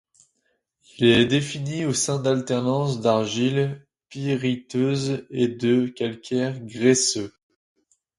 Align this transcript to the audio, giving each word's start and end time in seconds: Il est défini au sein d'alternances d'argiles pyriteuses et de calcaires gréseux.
Il 0.97 1.09
est 1.09 1.27
défini 1.27 1.85
au 1.85 1.93
sein 1.93 2.17
d'alternances 2.19 3.01
d'argiles 3.01 3.85
pyriteuses 4.09 5.27
et 5.29 5.47
de 5.47 5.85
calcaires 5.89 6.59
gréseux. 6.59 7.31